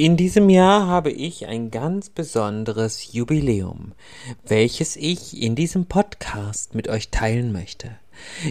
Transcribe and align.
In 0.00 0.16
diesem 0.16 0.48
Jahr 0.48 0.86
habe 0.86 1.10
ich 1.10 1.46
ein 1.46 1.70
ganz 1.70 2.08
besonderes 2.08 3.12
Jubiläum, 3.12 3.92
welches 4.46 4.96
ich 4.96 5.42
in 5.42 5.54
diesem 5.54 5.84
Podcast 5.84 6.74
mit 6.74 6.88
euch 6.88 7.10
teilen 7.10 7.52
möchte. 7.52 7.90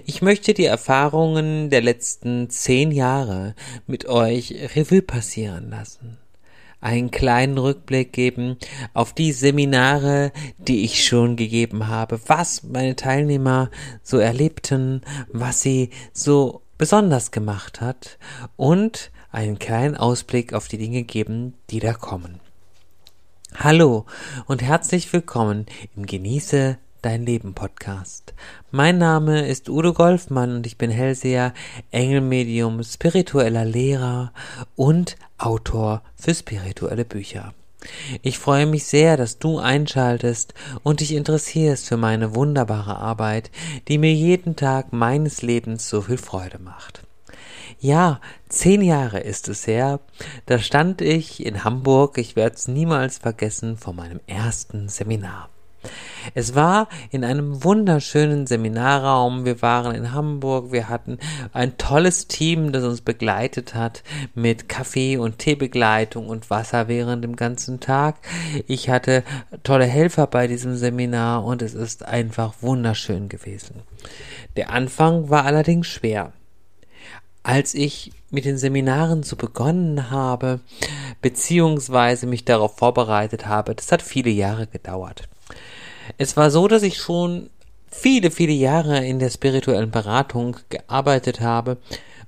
Ich 0.05 0.21
möchte 0.21 0.53
die 0.53 0.65
Erfahrungen 0.65 1.71
der 1.71 1.81
letzten 1.81 2.51
zehn 2.51 2.91
Jahre 2.91 3.55
mit 3.87 4.05
euch 4.05 4.53
Revue 4.75 5.01
passieren 5.01 5.71
lassen. 5.71 6.19
Einen 6.81 7.09
kleinen 7.09 7.57
Rückblick 7.57 8.13
geben 8.13 8.57
auf 8.93 9.13
die 9.13 9.31
Seminare, 9.31 10.31
die 10.59 10.83
ich 10.83 11.03
schon 11.03 11.35
gegeben 11.35 11.87
habe, 11.87 12.19
was 12.27 12.61
meine 12.61 12.95
Teilnehmer 12.95 13.71
so 14.03 14.19
erlebten, 14.19 15.01
was 15.33 15.63
sie 15.63 15.89
so 16.13 16.61
besonders 16.77 17.31
gemacht 17.31 17.81
hat 17.81 18.19
und 18.55 19.11
einen 19.31 19.59
kleinen 19.59 19.95
Ausblick 19.95 20.53
auf 20.53 20.67
die 20.67 20.77
Dinge 20.77 21.03
geben, 21.03 21.53
die 21.69 21.79
da 21.79 21.93
kommen. 21.93 22.39
Hallo 23.55 24.05
und 24.45 24.61
herzlich 24.61 25.11
willkommen 25.11 25.65
im 25.95 26.05
Genieße 26.05 26.77
dein 27.01 27.25
Leben 27.25 27.53
Podcast. 27.53 28.33
Mein 28.71 28.97
Name 28.97 29.47
ist 29.47 29.69
Udo 29.69 29.93
Golfmann 29.93 30.55
und 30.55 30.67
ich 30.67 30.77
bin 30.77 30.91
Hellseher, 30.91 31.53
Engelmedium, 31.91 32.83
spiritueller 32.83 33.65
Lehrer 33.65 34.33
und 34.75 35.15
Autor 35.37 36.01
für 36.15 36.33
spirituelle 36.33 37.05
Bücher. 37.05 37.53
Ich 38.21 38.37
freue 38.37 38.65
mich 38.65 38.85
sehr, 38.85 39.15
dass 39.15 39.39
du 39.39 39.57
einschaltest 39.57 40.53
und 40.83 40.99
dich 40.99 41.13
interessierst 41.13 41.87
für 41.87 41.97
meine 41.97 42.35
wunderbare 42.35 42.97
Arbeit, 42.97 43.51
die 43.87 43.97
mir 43.97 44.13
jeden 44.13 44.55
Tag 44.57 44.91
meines 44.91 45.41
Lebens 45.41 45.87
so 45.89 46.01
viel 46.01 46.17
Freude 46.17 46.59
macht. 46.59 47.03
Ja, 47.81 48.19
zehn 48.49 48.81
Jahre 48.81 49.21
ist 49.21 49.47
es 49.47 49.65
her. 49.65 50.01
Da 50.45 50.59
stand 50.59 51.01
ich 51.01 51.45
in 51.45 51.63
Hamburg, 51.63 52.17
ich 52.17 52.35
werde 52.35 52.57
es 52.57 52.67
niemals 52.67 53.19
vergessen, 53.19 53.77
vor 53.77 53.93
meinem 53.93 54.19
ersten 54.27 54.89
Seminar. 54.89 55.49
Es 56.35 56.55
war 56.55 56.89
in 57.09 57.23
einem 57.23 57.63
wunderschönen 57.63 58.47
Seminarraum. 58.47 59.45
Wir 59.45 59.61
waren 59.61 59.95
in 59.95 60.11
Hamburg. 60.11 60.73
Wir 60.73 60.89
hatten 60.89 61.19
ein 61.53 61.77
tolles 61.77 62.27
Team, 62.27 62.73
das 62.73 62.83
uns 62.83 62.99
begleitet 62.99 63.75
hat 63.75 64.03
mit 64.35 64.67
Kaffee 64.67 65.15
und 65.15 65.39
Teebegleitung 65.39 66.27
und 66.27 66.49
Wasser 66.49 66.89
während 66.89 67.23
dem 67.23 67.37
ganzen 67.37 67.79
Tag. 67.79 68.17
Ich 68.67 68.89
hatte 68.89 69.23
tolle 69.63 69.85
Helfer 69.85 70.27
bei 70.27 70.47
diesem 70.47 70.75
Seminar 70.75 71.45
und 71.45 71.61
es 71.61 71.75
ist 71.75 72.03
einfach 72.03 72.55
wunderschön 72.59 73.29
gewesen. 73.29 73.83
Der 74.57 74.71
Anfang 74.71 75.29
war 75.29 75.45
allerdings 75.45 75.87
schwer 75.87 76.33
als 77.43 77.73
ich 77.73 78.11
mit 78.29 78.45
den 78.45 78.57
Seminaren 78.57 79.23
so 79.23 79.35
begonnen 79.35 80.11
habe, 80.11 80.59
beziehungsweise 81.21 82.27
mich 82.27 82.45
darauf 82.45 82.77
vorbereitet 82.77 83.47
habe, 83.47 83.75
das 83.75 83.91
hat 83.91 84.01
viele 84.01 84.29
Jahre 84.29 84.67
gedauert. 84.67 85.27
Es 86.17 86.37
war 86.37 86.51
so, 86.51 86.67
dass 86.67 86.83
ich 86.83 86.97
schon 86.97 87.49
viele, 87.89 88.31
viele 88.31 88.53
Jahre 88.53 89.05
in 89.05 89.19
der 89.19 89.29
spirituellen 89.29 89.91
Beratung 89.91 90.57
gearbeitet 90.69 91.41
habe 91.41 91.77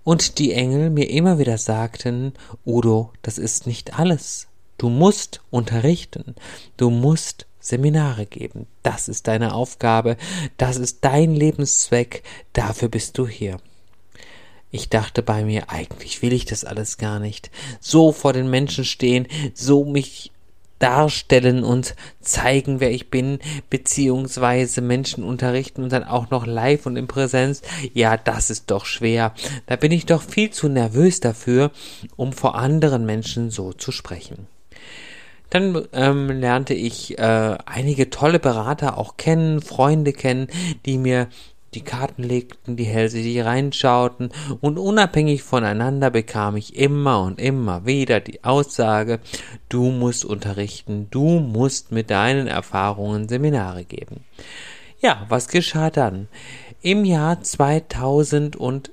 und 0.04 0.40
die 0.40 0.54
Engel 0.54 0.90
mir 0.90 1.10
immer 1.10 1.40
wieder 1.40 1.58
sagten, 1.58 2.34
Udo, 2.66 3.12
das 3.22 3.38
ist 3.38 3.68
nicht 3.68 4.00
alles. 4.00 4.48
Du 4.78 4.90
musst 4.90 5.42
unterrichten. 5.52 6.36
Du 6.78 6.90
musst 6.90 7.46
Seminare 7.60 8.26
geben. 8.26 8.66
Das 8.82 9.08
ist 9.08 9.28
deine 9.28 9.54
Aufgabe. 9.54 10.18
Das 10.58 10.78
ist 10.78 11.06
dein 11.06 11.36
Lebenszweck. 11.36 12.24
Dafür 12.54 12.90
bist 12.90 13.20
du 13.20 13.28
hier. 13.28 13.58
Ich 14.72 14.90
dachte 14.90 15.22
bei 15.22 15.44
mir, 15.44 15.70
eigentlich 15.70 16.22
will 16.22 16.34
ich 16.34 16.46
das 16.46 16.64
alles 16.64 16.98
gar 16.98 17.20
nicht. 17.20 17.52
So 17.80 18.12
vor 18.12 18.34
den 18.34 18.50
Menschen 18.50 18.86
stehen, 18.86 19.28
so 19.54 19.84
mich 19.84 20.32
darstellen 20.80 21.64
und 21.64 21.96
zeigen, 22.22 22.80
wer 22.80 22.92
ich 22.92 23.10
bin, 23.10 23.40
beziehungsweise 23.70 24.82
Menschen 24.82 25.24
unterrichten 25.24 25.84
und 25.84 25.92
dann 25.92 26.04
auch 26.04 26.32
noch 26.32 26.48
live 26.48 26.86
und 26.86 26.96
in 26.96 27.08
Präsenz. 27.08 27.62
Ja, 27.94 28.18
das 28.18 28.50
ist 28.50 28.72
doch 28.72 28.86
schwer. 28.86 29.34
Da 29.68 29.76
bin 29.76 29.92
ich 29.92 30.06
doch 30.06 30.24
viel 30.24 30.50
zu 30.50 30.70
nervös 30.70 31.20
dafür, 31.20 31.72
um 32.16 32.34
vor 32.34 32.56
anderen 32.56 33.06
Menschen 33.06 33.52
so 33.52 33.74
zu 33.74 33.92
sprechen. 33.92 34.48
Dann 35.52 35.86
ähm, 35.92 36.30
lernte 36.30 36.74
ich 36.74 37.20
äh, 37.20 37.58
einige 37.66 38.10
tolle 38.10 38.40
Berater 38.40 38.98
auch 38.98 39.18
kennen, 39.18 39.62
Freunde 39.62 40.14
kennen, 40.14 40.48
die 40.86 40.98
mir 40.98 41.28
die 41.74 41.82
Karten 41.82 42.24
legten, 42.24 42.76
die 42.76 42.84
Hälse, 42.84 43.22
die 43.22 43.40
reinschauten, 43.40 44.32
und 44.60 44.78
unabhängig 44.78 45.44
voneinander 45.44 46.10
bekam 46.10 46.58
ich 46.58 46.76
immer 46.76 47.22
und 47.22 47.40
immer 47.40 47.86
wieder 47.86 48.20
die 48.20 48.44
Aussage, 48.44 49.20
du 49.70 49.92
musst 49.92 50.26
unterrichten, 50.26 51.08
du 51.12 51.40
musst 51.40 51.92
mit 51.92 52.10
deinen 52.10 52.48
Erfahrungen 52.48 53.30
Seminare 53.30 53.86
geben. 53.86 54.26
Ja, 55.00 55.26
was 55.30 55.48
geschah 55.48 55.90
dann? 55.90 56.28
Im 56.82 57.06
Jahr 57.06 57.42
2012 57.42 58.92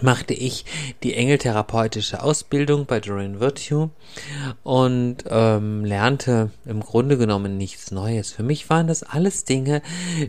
machte 0.00 0.34
ich 0.34 0.64
die 1.02 1.14
engeltherapeutische 1.14 2.22
Ausbildung 2.22 2.86
bei 2.86 3.00
Doreen 3.00 3.40
Virtue 3.40 3.90
und 4.62 5.18
ähm, 5.28 5.84
lernte 5.84 6.50
im 6.64 6.80
Grunde 6.80 7.18
genommen 7.18 7.58
nichts 7.58 7.90
Neues. 7.90 8.32
Für 8.32 8.42
mich 8.42 8.70
waren 8.70 8.86
das 8.86 9.02
alles 9.02 9.44
Dinge, 9.44 9.82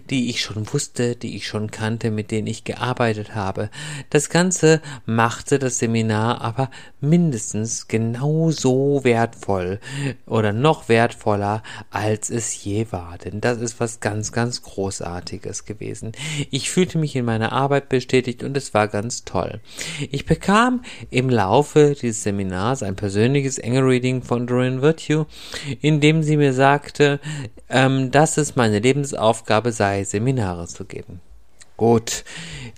die 0.09 0.29
ich 0.29 0.41
schon 0.41 0.71
wusste, 0.73 1.15
die 1.15 1.35
ich 1.35 1.47
schon 1.47 1.71
kannte, 1.71 2.11
mit 2.11 2.31
denen 2.31 2.47
ich 2.47 2.63
gearbeitet 2.63 3.35
habe. 3.35 3.69
Das 4.09 4.29
Ganze 4.29 4.81
machte 5.05 5.59
das 5.59 5.79
Seminar 5.79 6.41
aber 6.41 6.69
mindestens 6.99 7.87
genauso 7.87 9.03
wertvoll 9.03 9.79
oder 10.25 10.53
noch 10.53 10.89
wertvoller, 10.89 11.63
als 11.89 12.29
es 12.29 12.63
je 12.63 12.87
war. 12.91 13.17
Denn 13.17 13.41
das 13.41 13.59
ist 13.59 13.79
was 13.79 13.99
ganz, 13.99 14.31
ganz 14.31 14.61
Großartiges 14.61 15.65
gewesen. 15.65 16.11
Ich 16.51 16.69
fühlte 16.69 16.97
mich 16.97 17.15
in 17.15 17.25
meiner 17.25 17.51
Arbeit 17.51 17.89
bestätigt 17.89 18.43
und 18.43 18.57
es 18.57 18.73
war 18.73 18.87
ganz 18.87 19.23
toll. 19.23 19.52
Ich 20.11 20.25
bekam 20.25 20.83
im 21.09 21.29
Laufe 21.29 21.95
dieses 21.99 22.23
Seminars 22.23 22.83
ein 22.83 22.95
persönliches 22.95 23.57
Engel-Reading 23.57 24.23
von 24.23 24.47
Doreen 24.47 24.81
Virtue, 24.81 25.25
in 25.81 26.01
dem 26.01 26.23
sie 26.23 26.37
mir 26.37 26.53
sagte, 26.53 27.19
ähm, 27.69 28.11
dass 28.11 28.37
es 28.37 28.55
meine 28.55 28.79
Lebensaufgabe 28.79 29.71
sei, 29.71 30.03
Seminare 30.03 30.67
zu 30.67 30.85
geben. 30.85 31.21
Gut, 31.77 32.23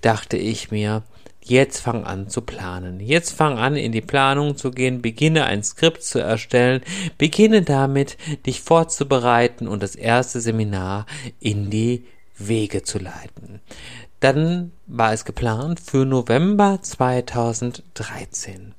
dachte 0.01 0.37
ich 0.37 0.71
mir, 0.71 1.03
Jetzt 1.47 1.81
fang 1.81 2.05
an 2.05 2.27
zu 2.27 2.41
planen. 2.41 2.99
Jetzt 2.99 3.31
fang 3.31 3.59
an, 3.59 3.75
in 3.75 3.91
die 3.91 4.01
Planung 4.01 4.57
zu 4.57 4.71
gehen, 4.71 5.03
beginne 5.03 5.45
ein 5.45 5.61
Skript 5.63 6.01
zu 6.01 6.17
erstellen, 6.17 6.81
beginne 7.19 7.61
damit, 7.61 8.17
dich 8.47 8.61
vorzubereiten 8.61 9.67
und 9.67 9.83
das 9.83 9.95
erste 9.95 10.41
Seminar 10.41 11.05
in 11.39 11.69
die 11.69 12.05
Wege 12.35 12.81
zu 12.81 12.97
leiten. 12.97 13.61
Dann 14.21 14.71
war 14.87 15.13
es 15.13 15.25
geplant 15.25 15.79
für 15.79 16.05
November 16.05 16.79
2013. 16.81 18.75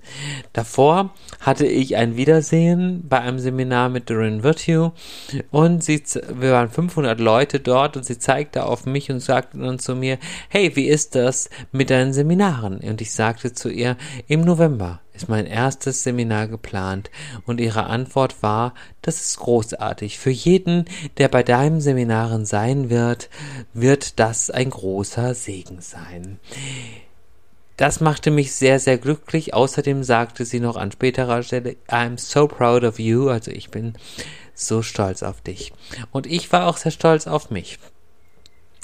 Davor 0.52 1.10
hatte 1.40 1.66
ich 1.66 1.96
ein 1.96 2.16
Wiedersehen 2.16 3.04
bei 3.08 3.20
einem 3.20 3.40
Seminar 3.40 3.88
mit 3.88 4.08
Doreen 4.08 4.44
Virtue 4.44 4.92
und 5.50 5.82
sie, 5.82 6.02
wir 6.32 6.52
waren 6.52 6.70
500 6.70 7.18
Leute 7.18 7.58
dort 7.58 7.96
und 7.96 8.04
sie 8.04 8.18
zeigte 8.18 8.66
auf 8.66 8.86
mich 8.86 9.10
und 9.10 9.20
sagte 9.20 9.58
dann 9.58 9.80
zu 9.80 9.96
mir, 9.96 10.18
hey, 10.48 10.76
wie 10.76 10.86
ist 10.86 11.16
das 11.16 11.50
mit 11.72 11.90
deinen 11.90 12.12
Seminaren? 12.12 12.78
Und 12.78 13.00
ich 13.00 13.12
sagte 13.12 13.52
zu 13.52 13.68
ihr, 13.68 13.96
im 14.28 14.42
November 14.42 15.00
ist 15.16 15.28
mein 15.28 15.46
erstes 15.46 16.02
Seminar 16.02 16.46
geplant 16.46 17.10
und 17.46 17.60
ihre 17.60 17.84
Antwort 17.86 18.42
war, 18.42 18.74
das 19.02 19.20
ist 19.20 19.38
großartig. 19.38 20.18
Für 20.18 20.30
jeden, 20.30 20.84
der 21.18 21.28
bei 21.28 21.42
deinem 21.42 21.80
Seminaren 21.80 22.44
sein 22.44 22.90
wird, 22.90 23.30
wird 23.72 24.20
das 24.20 24.50
ein 24.50 24.70
großer 24.70 25.34
Segen 25.34 25.80
sein. 25.80 25.95
Das 27.76 28.00
machte 28.00 28.30
mich 28.30 28.52
sehr, 28.52 28.80
sehr 28.80 28.96
glücklich. 28.96 29.52
Außerdem 29.52 30.02
sagte 30.02 30.44
sie 30.44 30.60
noch 30.60 30.76
an 30.76 30.92
späterer 30.92 31.42
Stelle, 31.42 31.76
I'm 31.88 32.18
so 32.18 32.48
proud 32.48 32.84
of 32.84 32.98
you, 32.98 33.28
also 33.28 33.50
ich 33.50 33.70
bin 33.70 33.94
so 34.54 34.82
stolz 34.82 35.22
auf 35.22 35.42
dich. 35.42 35.72
Und 36.10 36.26
ich 36.26 36.50
war 36.52 36.66
auch 36.66 36.78
sehr 36.78 36.92
stolz 36.92 37.26
auf 37.26 37.50
mich. 37.50 37.78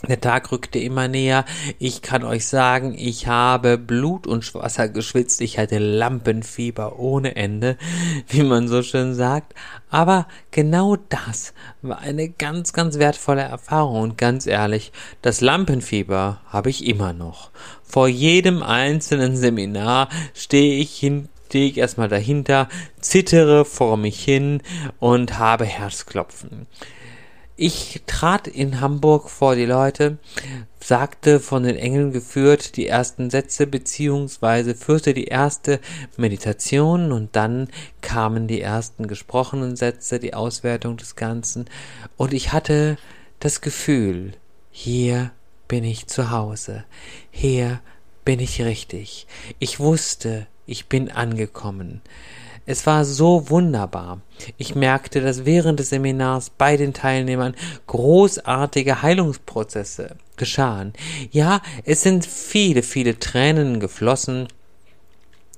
Der 0.08 0.20
Tag 0.20 0.50
rückte 0.50 0.80
immer 0.80 1.06
näher. 1.06 1.44
Ich 1.78 2.02
kann 2.02 2.24
euch 2.24 2.46
sagen, 2.46 2.94
ich 2.98 3.28
habe 3.28 3.78
Blut 3.78 4.26
und 4.26 4.52
Wasser 4.54 4.88
geschwitzt. 4.88 5.40
Ich 5.40 5.58
hatte 5.58 5.78
Lampenfieber 5.78 6.98
ohne 6.98 7.36
Ende, 7.36 7.76
wie 8.28 8.42
man 8.42 8.66
so 8.66 8.82
schön 8.82 9.14
sagt. 9.14 9.54
Aber 9.90 10.26
genau 10.50 10.96
das 10.96 11.54
war 11.82 12.00
eine 12.00 12.28
ganz, 12.28 12.72
ganz 12.72 12.98
wertvolle 12.98 13.42
Erfahrung. 13.42 14.02
Und 14.02 14.18
ganz 14.18 14.46
ehrlich, 14.46 14.90
das 15.22 15.40
Lampenfieber 15.40 16.40
habe 16.46 16.70
ich 16.70 16.84
immer 16.86 17.12
noch. 17.12 17.50
Vor 17.84 18.08
jedem 18.08 18.62
einzelnen 18.62 19.36
Seminar 19.36 20.08
stehe 20.34 20.80
ich 20.80 20.96
hin 20.96 21.28
stehe 21.52 21.68
ich 21.68 21.76
erstmal 21.76 22.08
dahinter, 22.08 22.66
zittere 22.98 23.66
vor 23.66 23.98
mich 23.98 24.24
hin 24.24 24.62
und 25.00 25.38
habe 25.38 25.66
Herzklopfen. 25.66 26.66
Ich 27.64 28.02
trat 28.08 28.48
in 28.48 28.80
Hamburg 28.80 29.30
vor 29.30 29.54
die 29.54 29.66
Leute, 29.66 30.18
sagte 30.80 31.38
von 31.38 31.62
den 31.62 31.76
Engeln 31.76 32.10
geführt 32.10 32.76
die 32.76 32.88
ersten 32.88 33.30
Sätze 33.30 33.68
beziehungsweise 33.68 34.74
führte 34.74 35.14
die 35.14 35.26
erste 35.26 35.78
Meditation 36.16 37.12
und 37.12 37.36
dann 37.36 37.68
kamen 38.00 38.48
die 38.48 38.60
ersten 38.60 39.06
gesprochenen 39.06 39.76
Sätze, 39.76 40.18
die 40.18 40.34
Auswertung 40.34 40.96
des 40.96 41.14
Ganzen 41.14 41.66
und 42.16 42.34
ich 42.34 42.52
hatte 42.52 42.96
das 43.38 43.60
Gefühl, 43.60 44.32
hier 44.72 45.30
bin 45.68 45.84
ich 45.84 46.08
zu 46.08 46.32
Hause, 46.32 46.82
hier 47.30 47.78
bin 48.24 48.40
ich 48.40 48.60
richtig. 48.60 49.28
Ich 49.60 49.78
wusste, 49.78 50.48
ich 50.66 50.86
bin 50.86 51.12
angekommen. 51.12 52.02
Es 52.64 52.86
war 52.86 53.04
so 53.04 53.50
wunderbar. 53.50 54.20
Ich 54.56 54.74
merkte, 54.74 55.20
dass 55.20 55.44
während 55.44 55.80
des 55.80 55.90
Seminars 55.90 56.50
bei 56.50 56.76
den 56.76 56.94
Teilnehmern 56.94 57.54
großartige 57.86 59.02
Heilungsprozesse 59.02 60.16
geschahen. 60.36 60.92
Ja, 61.30 61.60
es 61.84 62.02
sind 62.02 62.24
viele, 62.24 62.82
viele 62.82 63.18
Tränen 63.18 63.80
geflossen, 63.80 64.48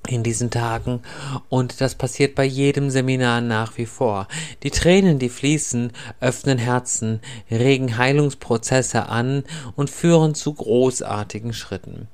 in 0.09 0.23
diesen 0.23 0.49
Tagen 0.49 1.01
und 1.49 1.81
das 1.81 1.95
passiert 1.95 2.35
bei 2.35 2.45
jedem 2.45 2.89
Seminar 2.89 3.41
nach 3.41 3.77
wie 3.77 3.85
vor. 3.85 4.27
Die 4.63 4.71
Tränen, 4.71 5.19
die 5.19 5.29
fließen, 5.29 5.91
öffnen 6.19 6.57
Herzen, 6.57 7.19
regen 7.49 7.97
Heilungsprozesse 7.97 9.09
an 9.09 9.43
und 9.75 9.89
führen 9.89 10.35
zu 10.35 10.53
großartigen 10.53 11.53
Schritten. 11.53 12.07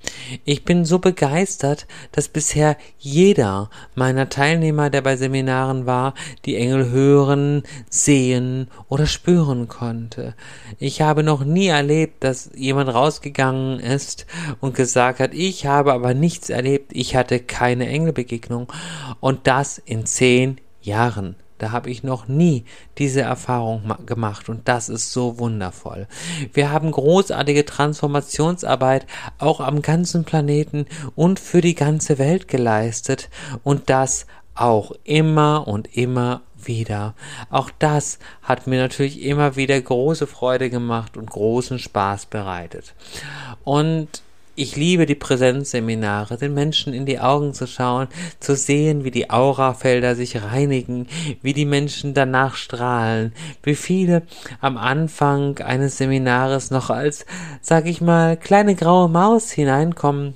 Ich 0.46 0.66
bin 0.66 0.86
so 0.86 1.00
begeistert, 1.00 1.88
dass 2.12 2.28
bisher 2.28 2.78
jeder 2.98 3.70
meiner 3.96 4.30
Teilnehmer, 4.30 4.90
der 4.90 5.02
bei 5.02 5.16
Seminaren 5.16 5.86
war, 5.86 6.14
die 6.46 6.56
Engel 6.56 6.90
hören, 6.90 7.64
sehen 7.90 8.68
oder 8.90 9.06
spüren 9.06 9.68
konnte. 9.68 10.36
Ich 10.80 11.02
habe 11.02 11.24
noch 11.24 11.44
nie 11.44 11.68
erlebt, 11.68 12.24
dass 12.24 12.52
jemand 12.56 12.94
rausgegangen 12.94 13.80
ist 13.80 14.26
und 14.60 14.76
gesagt 14.76 15.20
hat, 15.20 15.34
ich 15.34 15.66
habe 15.66 15.94
aber 15.94 16.14
nichts 16.14 16.50
erlebt, 16.50 16.92
ich 16.94 17.16
hatte 17.16 17.40
keine 17.40 17.81
eine 17.82 17.92
Engelbegegnung 17.92 18.72
und 19.20 19.48
das 19.48 19.78
in 19.78 20.06
zehn 20.06 20.60
Jahren. 20.82 21.36
Da 21.58 21.72
habe 21.72 21.92
ich 21.92 22.02
noch 22.02 22.28
nie 22.28 22.66
diese 22.98 23.22
Erfahrung 23.22 23.94
gemacht 24.08 24.50
und 24.50 24.68
das 24.68 24.90
ist 24.90 25.12
so 25.12 25.38
wundervoll. 25.38 26.08
Wir 26.54 26.72
haben 26.72 26.90
großartige 26.90 27.66
Transformationsarbeit 27.66 29.06
auch 29.38 29.60
am 29.60 29.84
ganzen 29.84 30.24
Planeten 30.24 30.88
und 31.16 31.40
für 31.40 31.62
die 31.62 31.76
ganze 31.76 32.18
Welt 32.18 32.48
geleistet 32.48 33.30
und 33.64 33.92
das 33.92 34.26
auch 34.56 34.92
immer 35.04 35.68
und 35.68 35.96
immer 35.96 36.42
wieder. 36.58 37.14
Auch 37.52 37.70
das 37.78 38.18
hat 38.42 38.66
mir 38.66 38.80
natürlich 38.80 39.22
immer 39.22 39.56
wieder 39.56 39.80
große 39.80 40.26
Freude 40.26 40.72
gemacht 40.72 41.16
und 41.16 41.30
großen 41.30 41.78
Spaß 41.78 42.26
bereitet. 42.26 42.96
Und 43.64 44.24
ich 44.56 44.76
liebe 44.76 45.06
die 45.06 45.16
Präsenzseminare, 45.16 46.38
den 46.38 46.54
Menschen 46.54 46.94
in 46.94 47.06
die 47.06 47.20
Augen 47.20 47.54
zu 47.54 47.68
schauen, 47.68 48.08
zu 48.40 48.56
sehen, 48.56 49.04
wie 49.04 49.12
die 49.12 49.30
Aurafelder 49.30 50.16
sich 50.16 50.42
reinigen, 50.42 51.08
wie 51.42 51.54
die 51.54 51.66
Menschen 51.66 52.14
danach 52.14 52.56
strahlen, 52.56 53.34
wie 53.64 53.76
viele 53.76 54.24
am 54.60 54.78
Anfang 54.78 55.60
eines 55.60 55.98
Seminares 55.98 56.72
noch 56.72 56.90
als, 56.90 57.26
sag 57.62 57.86
ich 57.86 58.02
mal, 58.02 58.38
kleine 58.38 58.76
graue 58.76 59.10
Maus 59.10 59.52
hineinkommen 59.52 60.36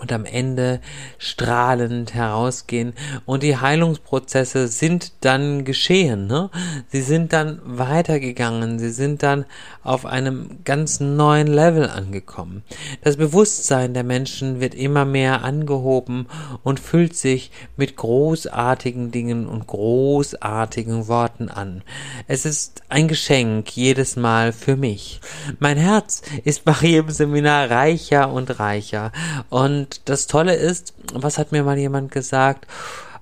und 0.00 0.12
am 0.12 0.24
Ende 0.24 0.80
strahlend 1.18 2.14
herausgehen 2.14 2.94
und 3.24 3.42
die 3.42 3.56
Heilungsprozesse 3.56 4.68
sind 4.68 5.12
dann 5.24 5.64
geschehen, 5.64 6.26
ne? 6.26 6.50
Sie 6.88 7.02
sind 7.02 7.32
dann 7.32 7.60
weitergegangen, 7.64 8.78
sie 8.78 8.90
sind 8.90 9.22
dann 9.22 9.44
auf 9.82 10.04
einem 10.04 10.58
ganz 10.64 11.00
neuen 11.00 11.46
Level 11.46 11.88
angekommen. 11.88 12.62
Das 13.02 13.16
Bewusstsein 13.16 13.94
der 13.94 14.04
Menschen 14.04 14.60
wird 14.60 14.74
immer 14.74 15.04
mehr 15.04 15.44
angehoben 15.44 16.26
und 16.62 16.80
füllt 16.80 17.14
sich 17.14 17.50
mit 17.76 17.96
großartigen 17.96 19.10
Dingen 19.10 19.46
und 19.46 19.66
großartigen 19.66 21.08
Worten 21.08 21.48
an. 21.48 21.82
Es 22.26 22.44
ist 22.44 22.82
ein 22.88 23.08
Geschenk 23.08 23.76
jedes 23.76 24.16
Mal 24.16 24.52
für 24.52 24.76
mich. 24.76 25.20
Mein 25.58 25.76
Herz 25.76 26.22
ist 26.44 26.64
bei 26.64 26.74
jedem 26.80 27.10
Seminar 27.10 27.70
reicher 27.70 28.32
und 28.32 28.58
reicher 28.58 29.12
und 29.50 29.85
und 29.86 30.08
das 30.08 30.26
Tolle 30.26 30.54
ist, 30.54 30.94
was 31.12 31.38
hat 31.38 31.52
mir 31.52 31.62
mal 31.62 31.78
jemand 31.78 32.10
gesagt? 32.10 32.66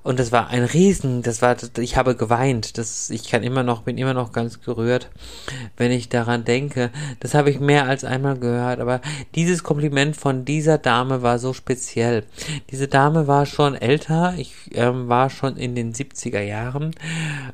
Und 0.02 0.18
das 0.18 0.32
war 0.32 0.48
ein 0.48 0.64
Riesen, 0.64 1.22
das 1.22 1.40
war, 1.40 1.56
ich 1.78 1.96
habe 1.96 2.14
geweint, 2.14 2.76
das, 2.76 3.08
ich 3.08 3.30
kann 3.30 3.42
immer 3.42 3.62
noch, 3.62 3.82
bin 3.82 3.96
immer 3.96 4.12
noch 4.12 4.32
ganz 4.32 4.60
gerührt, 4.60 5.10
wenn 5.78 5.90
ich 5.90 6.10
daran 6.10 6.44
denke. 6.44 6.90
Das 7.20 7.34
habe 7.34 7.50
ich 7.50 7.58
mehr 7.58 7.86
als 7.86 8.04
einmal 8.04 8.38
gehört, 8.38 8.80
aber 8.80 9.00
dieses 9.34 9.62
Kompliment 9.62 10.14
von 10.14 10.44
dieser 10.44 10.76
Dame 10.76 11.22
war 11.22 11.38
so 11.38 11.54
speziell. 11.54 12.24
Diese 12.70 12.86
Dame 12.86 13.26
war 13.26 13.46
schon 13.46 13.74
älter, 13.74 14.34
ich 14.36 14.54
ähm, 14.72 15.08
war 15.08 15.30
schon 15.30 15.56
in 15.56 15.74
den 15.74 15.94
70er 15.94 16.42
Jahren 16.42 16.94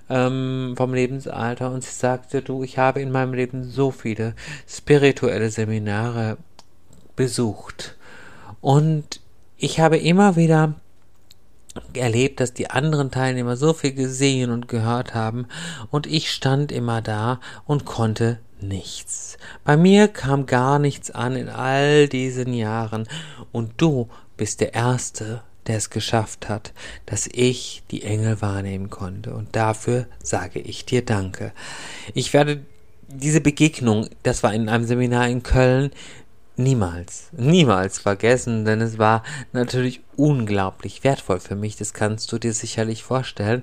ähm, 0.09 0.75
vom 0.77 0.93
Lebensalter 0.93 1.71
und 1.71 1.85
sie 1.85 1.95
sagte, 1.95 2.43
du, 2.43 2.65
ich 2.65 2.79
habe 2.79 3.01
in 3.01 3.13
meinem 3.13 3.35
Leben 3.35 3.63
so 3.63 3.93
viele 3.93 4.35
spirituelle 4.67 5.51
Seminare 5.51 6.37
besucht 7.15 7.97
und 8.61 9.21
ich 9.57 9.81
habe 9.81 9.99
immer 9.99 10.37
wieder 10.37 10.75
erlebt, 11.95 12.41
dass 12.41 12.53
die 12.53 12.71
anderen 12.71 13.11
Teilnehmer 13.11 13.57
so 13.57 13.73
viel 13.73 13.93
gesehen 13.93 14.51
und 14.51 14.69
gehört 14.69 15.15
haben 15.15 15.47
und 15.91 16.07
ich 16.07 16.31
stand 16.31 16.73
immer 16.73 17.03
da 17.03 17.41
und 17.67 17.85
konnte 17.85 18.39
nichts. 18.61 19.39
Bei 19.65 19.77
mir 19.77 20.09
kam 20.09 20.47
gar 20.47 20.79
nichts 20.79 21.11
an 21.11 21.37
in 21.37 21.49
all 21.49 22.09
diesen 22.09 22.53
Jahren 22.53 23.09
und 23.53 23.73
du 23.77 24.09
bist 24.37 24.61
der 24.61 24.75
Erste, 24.75 25.43
der 25.67 25.77
es 25.77 25.91
geschafft 25.91 26.49
hat, 26.49 26.73
dass 27.06 27.29
ich 27.31 27.83
die 27.91 28.03
Engel 28.03 28.41
wahrnehmen 28.43 28.91
konnte 28.91 29.35
und 29.35 29.55
dafür 29.55 30.06
sage 30.23 30.59
ich 30.59 30.85
dir 30.85 31.05
Danke. 31.05 31.53
Ich 32.15 32.33
werde 32.33 32.63
diese 33.09 33.41
Begegnung, 33.41 34.09
das 34.23 34.43
war 34.43 34.55
in 34.55 34.69
einem 34.69 34.85
Seminar 34.85 35.29
in 35.29 35.43
Köln, 35.43 35.91
niemals, 36.62 37.29
niemals 37.33 37.99
vergessen, 37.99 38.65
denn 38.65 38.81
es 38.81 38.99
war 38.99 39.23
natürlich 39.53 40.01
unglaublich 40.17 41.03
wertvoll 41.03 41.41
für 41.41 41.57
mich, 41.57 41.77
das 41.77 41.95
kannst 41.95 42.31
du 42.31 42.39
dir 42.39 42.53
sicherlich 42.53 43.03
vorstellen, 43.03 43.62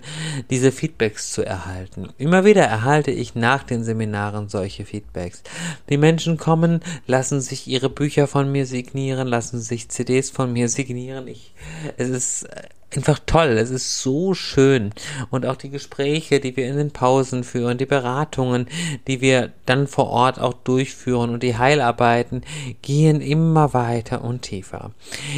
diese 0.49 0.71
Feedbacks 0.71 1.31
zu 1.31 1.43
erhalten. 1.43 2.09
Immer 2.17 2.45
wieder 2.45 2.63
erhalte 2.63 3.11
ich 3.11 3.35
nach 3.35 3.63
den 3.63 3.83
Seminaren 3.83 4.49
solche 4.49 4.85
Feedbacks. 4.85 5.43
Die 5.89 5.97
Menschen 5.97 6.37
kommen, 6.37 6.81
lassen 7.05 7.41
sich 7.41 7.67
ihre 7.67 7.89
Bücher 7.89 8.27
von 8.27 8.51
mir 8.51 8.65
signieren, 8.65 9.27
lassen 9.27 9.61
sich 9.61 9.89
CDs 9.89 10.31
von 10.31 10.51
mir 10.51 10.67
signieren. 10.67 11.27
Ich, 11.27 11.53
es 11.97 12.09
ist 12.09 12.49
einfach 12.97 13.19
toll. 13.25 13.57
Es 13.57 13.69
ist 13.69 14.01
so 14.01 14.33
schön. 14.33 14.91
Und 15.29 15.45
auch 15.45 15.55
die 15.55 15.69
Gespräche, 15.69 16.39
die 16.39 16.57
wir 16.57 16.67
in 16.67 16.77
den 16.77 16.91
Pausen 16.91 17.43
führen, 17.43 17.77
die 17.77 17.85
Beratungen, 17.85 18.67
die 19.07 19.21
wir 19.21 19.53
dann 19.65 19.87
vor 19.87 20.09
Ort 20.09 20.39
auch 20.39 20.53
durchführen 20.53 21.29
und 21.29 21.43
die 21.43 21.57
Heilarbeiten 21.57 22.41
gehen 22.81 23.21
immer 23.21 23.73
weiter 23.73 24.23
und 24.23 24.41
tiefer. 24.41 24.91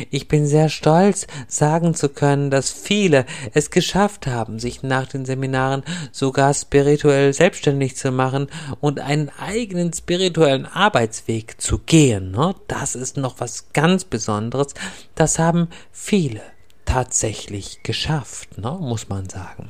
Ich 0.09 0.27
bin 0.27 0.47
sehr 0.47 0.69
stolz, 0.69 1.27
sagen 1.47 1.93
zu 1.93 2.09
können, 2.09 2.49
dass 2.49 2.71
viele 2.71 3.25
es 3.53 3.71
geschafft 3.71 4.25
haben, 4.25 4.59
sich 4.59 4.81
nach 4.81 5.07
den 5.07 5.25
Seminaren 5.25 5.83
sogar 6.11 6.53
spirituell 6.53 7.33
selbstständig 7.33 7.97
zu 7.97 8.11
machen 8.11 8.47
und 8.79 8.99
einen 9.01 9.29
eigenen 9.37 9.91
spirituellen 9.91 10.65
Arbeitsweg 10.65 11.59
zu 11.59 11.79
gehen. 11.79 12.31
Ne? 12.31 12.55
Das 12.67 12.95
ist 12.95 13.17
noch 13.17 13.39
was 13.39 13.73
ganz 13.73 14.05
Besonderes. 14.05 14.73
Das 15.15 15.39
haben 15.39 15.67
viele 15.91 16.41
tatsächlich 16.89 17.83
geschafft, 17.83 18.57
ne, 18.57 18.77
muss 18.81 19.09
man 19.09 19.29
sagen. 19.29 19.69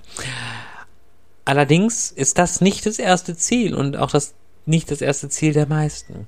Allerdings 1.43 2.11
ist 2.11 2.37
das 2.37 2.61
nicht 2.61 2.85
das 2.85 2.97
erste 2.97 3.35
Ziel 3.35 3.75
und 3.75 3.97
auch 3.97 4.11
das 4.11 4.33
nicht 4.65 4.91
das 4.91 5.01
erste 5.01 5.29
Ziel 5.29 5.53
der 5.53 5.67
meisten. 5.67 6.27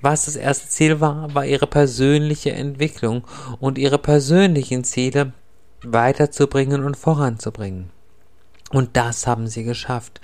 Was 0.00 0.26
das 0.26 0.36
erste 0.36 0.68
Ziel 0.68 1.00
war, 1.00 1.34
war 1.34 1.44
ihre 1.44 1.66
persönliche 1.66 2.52
Entwicklung 2.52 3.24
und 3.58 3.78
ihre 3.78 3.98
persönlichen 3.98 4.84
Ziele 4.84 5.32
weiterzubringen 5.82 6.84
und 6.84 6.96
voranzubringen. 6.96 7.90
Und 8.72 8.96
das 8.96 9.26
haben 9.26 9.48
sie 9.48 9.64
geschafft. 9.64 10.20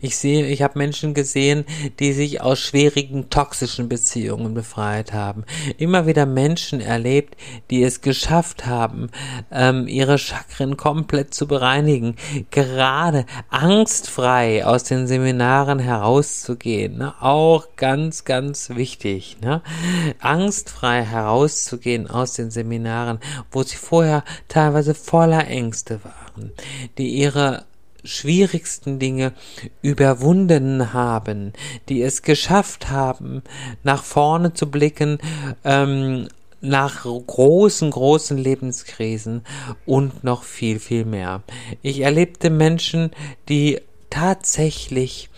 Ich 0.00 0.16
sehe, 0.16 0.46
ich 0.46 0.62
habe 0.62 0.78
Menschen 0.78 1.14
gesehen, 1.14 1.64
die 1.98 2.12
sich 2.12 2.40
aus 2.40 2.60
schwierigen 2.60 3.28
toxischen 3.28 3.88
Beziehungen 3.88 4.54
befreit 4.54 5.12
haben. 5.12 5.44
Immer 5.78 6.06
wieder 6.06 6.24
Menschen 6.24 6.80
erlebt, 6.80 7.36
die 7.70 7.82
es 7.82 8.00
geschafft 8.00 8.66
haben, 8.66 9.10
ähm, 9.50 9.88
ihre 9.88 10.16
Chakren 10.16 10.76
komplett 10.76 11.34
zu 11.34 11.48
bereinigen, 11.48 12.14
gerade 12.52 13.26
angstfrei 13.48 14.64
aus 14.64 14.84
den 14.84 15.08
Seminaren 15.08 15.80
herauszugehen. 15.80 16.98
Ne? 16.98 17.14
Auch 17.20 17.74
ganz, 17.74 18.24
ganz 18.24 18.70
wichtig. 18.70 19.38
Ne? 19.40 19.60
Angstfrei 20.20 21.02
herauszugehen 21.02 22.08
aus 22.08 22.34
den 22.34 22.52
Seminaren, 22.52 23.18
wo 23.50 23.64
sie 23.64 23.76
vorher 23.76 24.22
teilweise 24.46 24.94
voller 24.94 25.48
Ängste 25.48 25.98
waren, 26.04 26.52
die 26.96 27.08
ihre 27.08 27.64
schwierigsten 28.08 28.98
Dinge 28.98 29.32
überwunden 29.82 30.92
haben, 30.92 31.52
die 31.88 32.02
es 32.02 32.22
geschafft 32.22 32.90
haben, 32.90 33.42
nach 33.82 34.02
vorne 34.02 34.54
zu 34.54 34.70
blicken, 34.70 35.18
ähm, 35.64 36.28
nach 36.60 37.04
großen, 37.04 37.90
großen 37.90 38.36
Lebenskrisen 38.36 39.42
und 39.86 40.24
noch 40.24 40.42
viel, 40.42 40.80
viel 40.80 41.04
mehr. 41.04 41.42
Ich 41.82 42.00
erlebte 42.00 42.50
Menschen, 42.50 43.12
die 43.48 43.80
tatsächlich, 44.10 45.30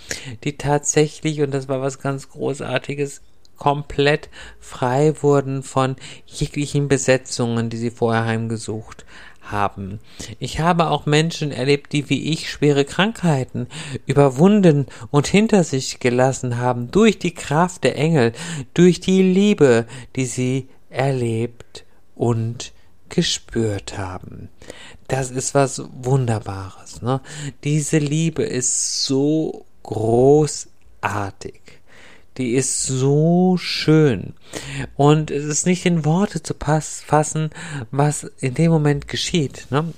die 0.45 0.57
tatsächlich, 0.57 1.43
und 1.43 1.53
das 1.53 1.69
war 1.69 1.83
was 1.83 1.99
ganz 1.99 2.31
Großartiges, 2.31 3.21
komplett 3.57 4.31
frei 4.59 5.13
wurden 5.21 5.63
von 5.63 5.97
jeglichen 6.25 6.89
Besetzungen, 6.89 7.69
die 7.69 7.77
sie 7.77 7.91
vorher 7.91 8.25
heimgesucht 8.25 9.05
haben. 9.43 10.01
Ich 10.39 10.61
habe 10.61 10.91
auch 10.91 11.07
Menschen 11.07 11.53
erlebt, 11.53 11.93
die 11.93 12.09
wie 12.11 12.33
ich 12.33 12.51
schwere 12.51 12.85
Krankheiten 12.85 13.67
überwunden 14.07 14.87
und 15.11 15.27
hinter 15.27 15.65
sich 15.65 16.01
gelassen 16.01 16.59
haben 16.59 16.91
durch 16.91 17.19
die 17.19 17.35
Kraft 17.35 17.85
der 17.85 17.97
Engel, 17.97 18.33
durch 18.75 19.01
die 19.01 19.23
Liebe, 19.23 19.87
die 20.17 20.27
sie 20.27 20.69
erlebt 20.89 21.85
und 22.15 22.73
gespürt 23.09 23.99
haben. 23.99 24.49
Das 25.09 25.31
ist 25.31 25.55
was 25.55 25.83
Wunderbares. 25.93 27.03
Ne? 27.03 27.21
Diese 27.65 27.99
Liebe 27.99 28.43
ist 28.43 29.05
so 29.05 29.65
großartig. 29.83 31.61
Die 32.41 32.55
ist 32.55 32.85
so 32.85 33.59
schön. 33.59 34.33
Und 34.97 35.31
es 35.31 35.45
ist 35.45 35.67
nicht 35.67 35.85
in 35.85 36.07
Worte 36.07 36.43
zu 36.43 36.55
fassen, 36.55 37.51
was 37.91 38.25
in 38.39 38.55
dem 38.55 38.71
Moment 38.71 39.09
geschieht. 39.09 39.67
Ne? 39.69 39.93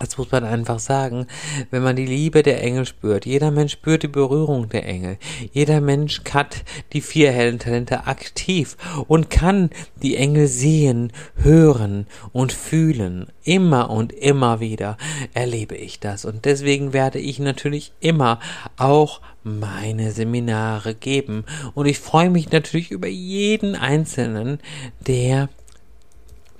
Das 0.00 0.16
muss 0.16 0.32
man 0.32 0.44
einfach 0.44 0.78
sagen, 0.78 1.26
wenn 1.70 1.82
man 1.82 1.94
die 1.94 2.06
Liebe 2.06 2.42
der 2.42 2.62
Engel 2.62 2.86
spürt. 2.86 3.26
Jeder 3.26 3.50
Mensch 3.50 3.72
spürt 3.72 4.02
die 4.02 4.08
Berührung 4.08 4.70
der 4.70 4.86
Engel. 4.86 5.18
Jeder 5.52 5.82
Mensch 5.82 6.22
hat 6.32 6.64
die 6.94 7.02
vier 7.02 7.30
hellen 7.32 7.58
Talente 7.58 8.06
aktiv 8.06 8.78
und 9.08 9.28
kann 9.28 9.68
die 10.02 10.16
Engel 10.16 10.46
sehen, 10.46 11.12
hören 11.36 12.06
und 12.32 12.52
fühlen. 12.52 13.26
Immer 13.44 13.90
und 13.90 14.12
immer 14.12 14.60
wieder 14.60 14.96
erlebe 15.34 15.76
ich 15.76 16.00
das. 16.00 16.24
Und 16.24 16.46
deswegen 16.46 16.94
werde 16.94 17.18
ich 17.18 17.38
natürlich 17.38 17.92
immer 18.00 18.40
auch 18.78 19.20
meine 19.42 20.12
Seminare 20.12 20.94
geben. 20.94 21.44
Und 21.74 21.84
ich 21.86 21.98
freue 21.98 22.30
mich 22.30 22.50
natürlich 22.52 22.90
über 22.90 23.08
jeden 23.08 23.76
Einzelnen, 23.76 24.60
der 25.06 25.50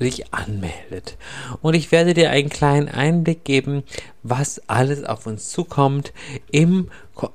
sich 0.01 0.33
anmeldet. 0.33 1.17
Und 1.61 1.75
ich 1.75 1.93
werde 1.93 2.15
dir 2.15 2.31
einen 2.31 2.49
kleinen 2.49 2.89
Einblick 2.89 3.45
geben, 3.45 3.85
was 4.23 4.61
alles 4.67 5.05
auf 5.05 5.27
uns 5.27 5.51
zukommt 5.51 6.13
im 6.51 6.89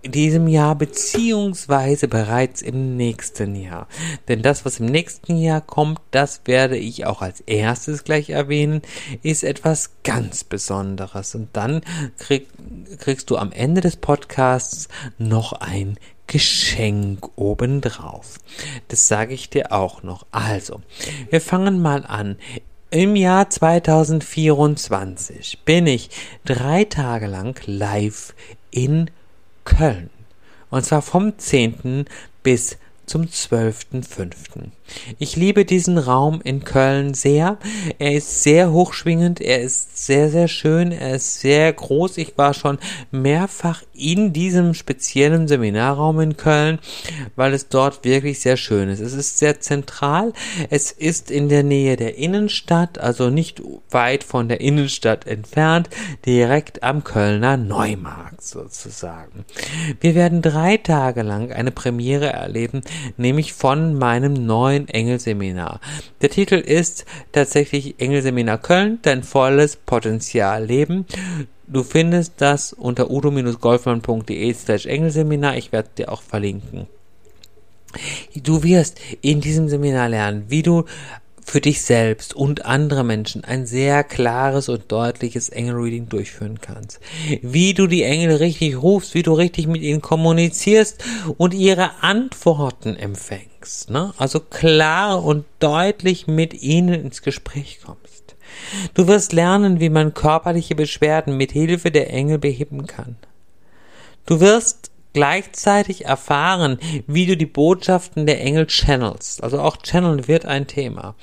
diesem 0.04 0.48
Jahr 0.48 0.76
beziehungsweise 0.76 2.08
bereits 2.08 2.64
im 2.64 2.98
nächsten 2.98 3.56
Jahr. 3.56 3.88
Denn 4.28 4.42
das, 4.42 4.66
was 4.66 4.80
im 4.80 4.88
nächsten 4.88 5.38
Jahr 5.38 5.62
kommt, 5.62 6.02
das 6.10 6.42
werde 6.46 6.76
ich 6.76 7.06
auch 7.06 7.22
als 7.22 7.42
erstes 7.42 8.04
gleich 8.04 8.32
erwähnen, 8.32 8.82
ist 9.22 9.44
etwas 9.44 9.92
ganz 10.04 10.44
Besonderes. 10.44 11.36
Und 11.36 11.50
dann 11.54 11.82
krieg, 12.18 12.48
kriegst 12.98 13.30
du 13.30 13.38
am 13.38 13.52
Ende 13.52 13.82
des 13.82 13.98
Podcasts 13.98 14.88
noch 15.20 15.54
ein 15.54 16.00
Geschenk 16.28 17.38
obendrauf. 17.38 18.40
Das 18.88 19.08
sage 19.08 19.34
ich 19.34 19.50
dir 19.50 19.72
auch 19.72 20.04
noch. 20.04 20.28
Also, 20.32 20.82
wir 21.30 21.42
fangen 21.42 21.82
mal 21.82 22.06
an. 22.06 22.38
Im 22.92 23.16
Jahr 23.16 23.50
2024 23.50 25.64
bin 25.66 25.88
ich 25.88 26.12
drei 26.46 26.86
Tage 26.86 27.28
lang 27.28 27.60
live 27.66 28.34
in 28.72 29.10
Köln. 29.66 30.10
Und 30.70 30.86
zwar 30.86 31.02
vom 31.02 31.38
10. 31.38 32.06
bis 32.44 32.78
zum 33.06 33.24
12.05. 33.24 34.72
Ich 35.20 35.36
liebe 35.36 35.66
diesen 35.66 35.98
Raum 35.98 36.42
in 36.44 36.64
Köln 36.64 37.14
sehr. 37.14 37.58
Er 38.00 38.14
ist 38.14 38.44
sehr 38.44 38.72
hochschwingend, 38.72 39.42
er 39.42 39.62
ist 39.62 40.06
sehr, 40.06 40.30
sehr 40.30 40.48
schön, 40.48 40.92
er 40.92 41.16
ist 41.16 41.40
sehr 41.40 41.72
groß. 41.72 42.18
Ich 42.18 42.38
war 42.38 42.54
schon 42.54 42.78
mehrfach 43.12 43.84
in 43.94 44.34
diesem 44.34 44.74
speziellen 44.74 45.48
Seminarraum 45.48 46.20
in 46.20 46.38
Köln, 46.38 46.80
weil 47.36 47.54
es 47.54 47.70
dort 47.70 48.04
wirklich 48.04 48.40
sehr 48.40 48.58
schön 48.58 48.90
ist. 48.90 49.00
Es 49.00 49.14
ist 49.14 49.38
sehr 49.38 49.60
zentral, 49.60 50.34
es 50.70 50.92
ist 50.92 51.32
in 51.32 51.50
der 51.50 51.64
Nähe 51.64 51.96
der 51.96 52.18
Innenstadt, 52.18 52.98
also 52.98 53.30
nicht 53.30 53.62
weit 53.90 54.24
von 54.24 54.50
der 54.50 54.62
Innenstadt 54.62 55.28
entfernt, 55.28 55.90
direkt 56.26 56.84
am 56.84 57.04
Kölner 57.04 57.58
Neumarkt 57.58 58.44
sozusagen. 58.44 59.46
Wir 60.00 60.16
werden 60.16 60.42
drei 60.42 60.78
Tage 60.78 61.22
lang 61.22 61.52
eine 61.52 61.72
Premiere 61.72 62.28
erleben, 62.28 62.82
nämlich 63.18 63.54
von 63.54 63.98
meinem 63.98 64.34
neuen 64.46 64.75
neuen 64.76 64.88
Engelseminar. 64.90 65.80
Der 66.22 66.30
Titel 66.30 66.56
ist 66.56 67.06
tatsächlich 67.32 67.96
Engelseminar 68.00 68.58
Köln, 68.58 69.00
dein 69.02 69.24
volles 69.24 69.78
Potenzial 69.78 70.66
leben. 70.66 71.06
Du 71.68 71.84
findest 71.84 72.34
das 72.38 72.74
unter 72.74 73.10
udo-golfmann.de 73.10 74.54
slash 74.54 74.86
Engelseminar. 74.86 75.58
Ich 75.58 75.72
werde 75.72 75.90
dir 75.98 76.12
auch 76.12 76.22
verlinken. 76.22 76.88
Du 78.36 78.62
wirst 78.64 79.00
in 79.22 79.40
diesem 79.40 79.70
Seminar 79.70 80.10
lernen, 80.10 80.46
wie 80.50 80.62
du 80.62 80.84
für 81.46 81.62
dich 81.62 81.84
selbst 81.84 82.34
und 82.34 82.66
andere 82.66 83.04
Menschen 83.04 83.44
ein 83.44 83.66
sehr 83.68 84.04
klares 84.04 84.68
und 84.68 84.92
deutliches 84.92 85.50
Engelreading 85.50 86.10
durchführen 86.10 86.60
kannst. 86.60 87.00
Wie 87.42 87.74
du 87.74 87.88
die 87.88 88.04
Engel 88.04 88.38
richtig 88.38 88.82
rufst, 88.82 89.14
wie 89.14 89.24
du 89.24 89.34
richtig 89.34 89.68
mit 89.68 89.82
ihnen 89.84 90.02
kommunizierst 90.02 91.04
und 91.38 91.54
ihre 91.54 92.02
Antworten 92.02 92.96
empfängst. 92.96 93.92
Ne? 93.92 94.14
Also 94.18 94.40
klar 94.40 95.24
und 95.24 95.46
deutlich 95.60 96.26
mit 96.26 96.62
ihnen 96.62 96.96
ins 96.96 97.22
Gespräch 97.22 97.80
kommst. 97.86 98.36
Du 98.96 99.08
wirst 99.08 99.32
lernen, 99.32 99.80
wie 99.80 99.90
man 99.90 100.14
körperliche 100.14 100.76
Beschwerden 100.76 101.38
mit 101.38 101.52
Hilfe 101.52 101.92
der 101.92 102.12
Engel 102.12 102.40
beheben 102.40 102.88
kann. 102.88 103.18
Du 104.26 104.40
wirst 104.40 104.92
gleichzeitig 105.16 106.04
erfahren, 106.04 106.78
wie 107.08 107.26
du 107.26 107.38
die 107.38 107.46
Botschaften 107.46 108.26
der 108.26 108.42
Engel 108.42 108.68
channelst. 108.68 109.42
Also 109.42 109.62
auch 109.62 109.78
Channeln 109.82 110.28
wird 110.28 110.46
ein 110.46 110.68
Thema. 110.68 111.16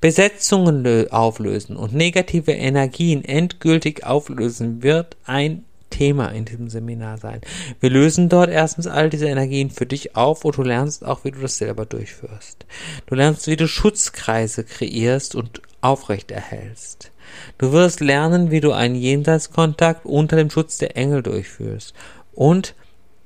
Besetzungen 0.00 1.08
auflösen 1.10 1.76
und 1.76 1.94
negative 1.94 2.50
Energien 2.50 3.24
endgültig 3.24 4.04
auflösen 4.04 4.82
wird 4.82 5.16
ein 5.26 5.64
Thema 5.90 6.30
in 6.30 6.44
diesem 6.44 6.68
Seminar 6.68 7.18
sein. 7.18 7.40
Wir 7.78 7.90
lösen 7.90 8.28
dort 8.28 8.50
erstens 8.50 8.88
all 8.88 9.10
diese 9.10 9.28
Energien 9.28 9.70
für 9.70 9.86
dich 9.86 10.16
auf 10.16 10.44
und 10.44 10.56
du 10.56 10.62
lernst 10.64 11.04
auch, 11.04 11.22
wie 11.22 11.30
du 11.30 11.38
das 11.38 11.56
selber 11.56 11.86
durchführst. 11.86 12.66
Du 13.06 13.14
lernst, 13.14 13.46
wie 13.46 13.56
du 13.56 13.68
Schutzkreise 13.68 14.64
kreierst 14.64 15.36
und 15.36 15.62
aufrechterhältst. 15.82 17.12
Du 17.58 17.70
wirst 17.70 18.00
lernen, 18.00 18.50
wie 18.50 18.60
du 18.60 18.72
einen 18.72 18.96
Jenseitskontakt 18.96 20.04
unter 20.04 20.34
dem 20.34 20.50
Schutz 20.50 20.78
der 20.78 20.96
Engel 20.96 21.22
durchführst. 21.22 21.94
Und 22.34 22.74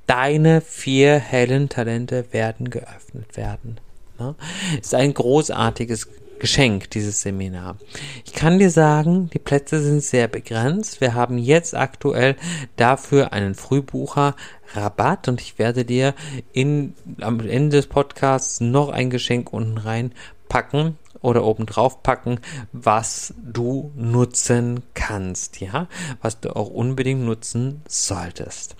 deine 0.07 0.61
vier 0.61 1.17
hellen 1.19 1.69
Talente 1.69 2.25
werden 2.31 2.69
geöffnet 2.69 3.37
werden. 3.37 3.79
Ne? 4.19 4.35
Ist 4.79 4.93
ein 4.93 5.13
großartiges 5.13 6.07
Geschenk, 6.41 6.89
dieses 6.89 7.21
Seminar. 7.21 7.77
Ich 8.25 8.33
kann 8.33 8.57
dir 8.57 8.71
sagen, 8.71 9.29
die 9.31 9.37
Plätze 9.37 9.79
sind 9.79 10.01
sehr 10.01 10.27
begrenzt. 10.27 10.99
Wir 10.99 11.13
haben 11.13 11.37
jetzt 11.37 11.75
aktuell 11.75 12.35
dafür 12.77 13.31
einen 13.31 13.53
Frühbucher 13.53 14.35
Rabatt 14.73 15.27
und 15.27 15.39
ich 15.39 15.59
werde 15.59 15.85
dir 15.85 16.15
in, 16.51 16.95
am 17.19 17.39
Ende 17.41 17.77
des 17.77 17.85
Podcasts 17.85 18.59
noch 18.59 18.89
ein 18.89 19.11
Geschenk 19.11 19.53
unten 19.53 19.77
rein 19.77 20.13
packen 20.49 20.97
oder 21.21 21.43
oben 21.43 21.67
drauf 21.67 22.01
packen, 22.01 22.39
was 22.71 23.35
du 23.37 23.91
nutzen 23.95 24.81
kannst, 24.95 25.61
ja, 25.61 25.87
was 26.23 26.39
du 26.39 26.55
auch 26.55 26.69
unbedingt 26.69 27.21
nutzen 27.21 27.83
solltest. 27.87 28.75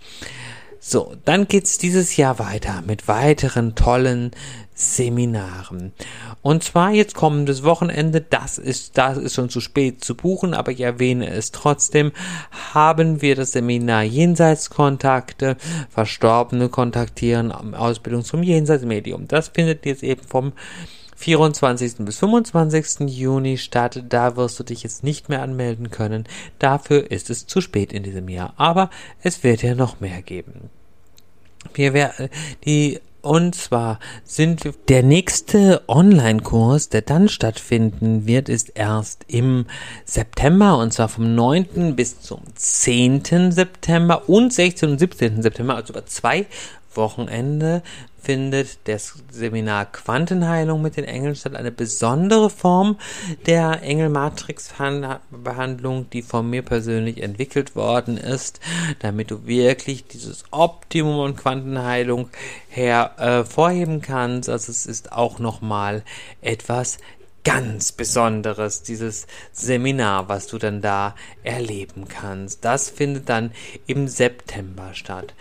So, 0.84 1.16
dann 1.26 1.48
geht's 1.48 1.78
dieses 1.78 2.18
Jahr 2.18 2.40
weiter 2.40 2.82
mit 2.82 3.08
weiteren 3.08 3.76
tollen 3.76 4.32
Seminaren. 4.74 5.94
Und 6.42 6.64
zwar 6.64 6.90
jetzt 6.90 7.14
kommendes 7.14 7.62
Wochenende, 7.62 8.20
das 8.20 8.58
ist, 8.58 8.98
das 8.98 9.20
ist 9.20 9.36
schon 9.36 9.52
zu 9.52 9.62
spät 9.62 10.04
zu 10.04 10.16
buchen, 10.16 10.56
aber 10.56 10.72
ich 10.72 10.82
erwähne 10.82 11.30
es 11.30 11.52
trotzdem, 11.52 12.12
haben 12.74 13.22
wir 13.22 13.36
das 13.36 13.52
Seminar 13.52 14.02
Jenseitskontakte, 14.02 15.56
Verstorbene 15.92 16.68
kontaktieren, 16.70 17.52
Ausbildung 17.52 18.24
zum 18.24 18.42
Jenseitsmedium. 18.42 19.28
Das 19.28 19.50
findet 19.50 19.86
jetzt 19.86 20.02
eben 20.02 20.24
vom 20.24 20.52
24. 21.22 21.98
bis 22.00 22.18
25. 22.18 23.08
Juni 23.08 23.58
statt. 23.58 24.04
Da 24.10 24.36
wirst 24.36 24.60
du 24.60 24.64
dich 24.64 24.84
jetzt 24.84 25.04
nicht 25.04 25.30
mehr 25.30 25.42
anmelden 25.42 25.92
können. 25.92 26.26
Dafür 26.60 27.12
ist 27.12 27.30
es 27.30 27.46
zu 27.46 27.62
spät 27.62 27.94
in 27.94 28.04
diesem 28.04 28.28
Jahr. 28.28 28.54
Aber 28.58 28.90
es 29.22 29.44
wird 29.44 29.62
ja 29.62 29.76
noch 29.76 30.00
mehr 30.00 30.22
geben. 30.22 30.70
Wir 31.74 31.94
werden 31.94 32.30
die 32.66 33.00
Und 33.22 33.54
zwar 33.54 34.00
sind 34.24 34.64
der 34.90 35.04
nächste 35.04 35.84
Online-Kurs, 35.88 36.90
der 36.90 37.04
dann 37.04 37.30
stattfinden 37.30 38.26
wird, 38.26 38.50
ist 38.50 38.70
erst 38.70 39.26
im 39.28 39.68
September 40.06 40.80
und 40.80 40.92
zwar 40.92 41.08
vom 41.08 41.36
9. 41.36 41.96
bis 41.96 42.20
zum 42.20 42.42
10. 42.56 43.52
September 43.52 44.28
und 44.28 44.52
16. 44.52 44.90
und 44.90 44.98
17. 44.98 45.44
September, 45.44 45.76
also 45.76 45.94
über 45.94 46.08
zwei 46.08 46.48
Wochenende 46.96 47.84
findet 48.22 48.88
das 48.88 49.16
Seminar 49.32 49.86
Quantenheilung 49.86 50.82
mit 50.82 50.98
den 50.98 51.06
Engeln 51.06 51.36
statt, 51.36 51.56
eine 51.56 51.72
besondere 51.72 52.50
Form 52.50 52.98
der 53.46 53.84
Engelmatrix-Behandlung, 53.84 56.10
die 56.12 56.22
von 56.22 56.50
mir 56.50 56.62
persönlich 56.62 57.24
entwickelt 57.24 57.76
worden 57.76 58.18
ist, 58.18 58.60
damit 59.00 59.32
du 59.32 59.46
wirklich 59.46 60.06
dieses 60.06 60.44
Optimum 60.52 61.20
und 61.20 61.36
Quantenheilung 61.38 62.30
hervorheben 62.70 63.98
äh, 63.98 64.02
kannst. 64.02 64.50
Also 64.50 64.72
es 64.72 64.86
ist 64.86 65.12
auch 65.12 65.40
nochmal 65.40 66.04
etwas 66.42 67.00
ganz 67.44 67.92
Besonderes, 67.92 68.84
dieses 68.84 69.26
Seminar, 69.52 70.30
was 70.30 70.48
du 70.48 70.58
dann 70.58 70.82
da 70.82 71.14
erleben 71.44 72.08
kannst. 72.08 72.64
Das 72.64 72.90
findet 72.90 73.28
dann 73.30 73.52
im 73.88 74.08
September 74.08 74.92
statt. 74.94 75.34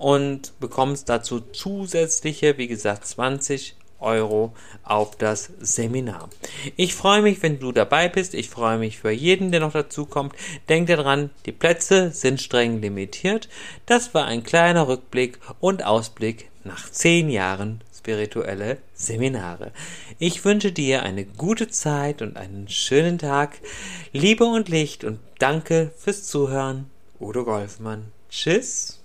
und 0.00 0.58
bekommst 0.60 1.10
dazu 1.10 1.40
zusätzliche, 1.40 2.56
wie 2.56 2.68
gesagt, 2.68 3.06
20 3.06 3.76
Euro 3.98 4.54
auf 4.82 5.14
das 5.16 5.50
Seminar. 5.60 6.30
Ich 6.76 6.94
freue 6.94 7.20
mich, 7.20 7.42
wenn 7.42 7.58
du 7.58 7.70
dabei 7.70 8.08
bist. 8.08 8.32
Ich 8.32 8.48
freue 8.48 8.78
mich 8.78 8.98
für 8.98 9.10
jeden, 9.10 9.50
der 9.52 9.60
noch 9.60 9.74
dazu 9.74 10.06
kommt. 10.06 10.34
Denk 10.70 10.86
daran, 10.86 11.28
die 11.44 11.52
Plätze 11.52 12.12
sind 12.12 12.40
streng 12.40 12.80
limitiert. 12.80 13.50
Das 13.84 14.14
war 14.14 14.24
ein 14.24 14.42
kleiner 14.42 14.88
Rückblick 14.88 15.38
und 15.60 15.84
Ausblick 15.84 16.48
nach 16.64 16.90
zehn 16.90 17.28
Jahren 17.28 17.82
spirituelle 17.94 18.78
Seminare. 18.94 19.70
Ich 20.18 20.46
wünsche 20.46 20.72
dir 20.72 21.02
eine 21.02 21.26
gute 21.26 21.68
Zeit 21.68 22.22
und 22.22 22.38
einen 22.38 22.68
schönen 22.68 23.18
Tag. 23.18 23.58
Liebe 24.14 24.46
und 24.46 24.70
Licht 24.70 25.04
und 25.04 25.18
danke 25.38 25.92
fürs 25.98 26.24
Zuhören. 26.24 26.86
Udo 27.20 27.44
Golfmann. 27.44 28.06
Tschüss. 28.30 28.99